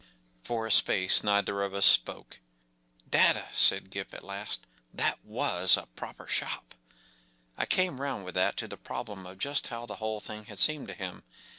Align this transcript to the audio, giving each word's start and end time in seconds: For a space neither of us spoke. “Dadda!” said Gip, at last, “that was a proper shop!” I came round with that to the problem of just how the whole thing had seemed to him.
For 0.41 0.65
a 0.65 0.71
space 0.71 1.23
neither 1.23 1.61
of 1.61 1.75
us 1.75 1.85
spoke. 1.85 2.39
“Dadda!” 3.11 3.49
said 3.55 3.91
Gip, 3.91 4.15
at 4.15 4.23
last, 4.23 4.61
“that 4.99 5.23
was 5.23 5.77
a 5.77 5.85
proper 5.95 6.25
shop!” 6.27 6.73
I 7.59 7.67
came 7.67 8.01
round 8.01 8.25
with 8.25 8.33
that 8.33 8.57
to 8.57 8.67
the 8.67 8.77
problem 8.77 9.27
of 9.27 9.37
just 9.37 9.67
how 9.67 9.85
the 9.85 9.97
whole 9.97 10.19
thing 10.19 10.45
had 10.45 10.57
seemed 10.57 10.87
to 10.87 10.95
him. 10.95 11.21